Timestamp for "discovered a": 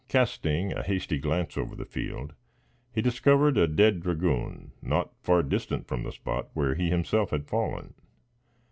3.03-3.67